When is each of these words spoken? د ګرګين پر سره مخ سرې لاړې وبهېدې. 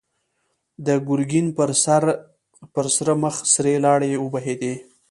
د 0.85 0.87
ګرګين 1.07 1.47
پر 2.75 2.85
سره 2.97 3.11
مخ 3.23 3.35
سرې 3.53 3.75
لاړې 3.85 4.11
وبهېدې. 4.23 4.73